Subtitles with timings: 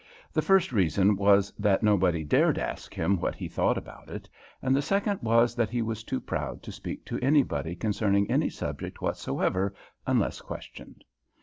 [0.33, 4.27] The first reason was that nobody dared ask him what he thought about it,
[4.59, 8.49] and the second was that he was too proud to speak to anybody concerning any
[8.49, 9.75] subject whatsoever,
[10.07, 11.03] unless questioned.